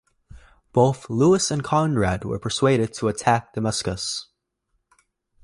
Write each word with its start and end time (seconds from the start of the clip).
Both 0.73 1.11
Louis 1.11 1.51
and 1.51 1.63
Conrad 1.63 2.25
were 2.25 2.39
persuaded 2.39 2.91
to 2.93 3.07
attack 3.07 3.53
Damascus. 3.53 4.29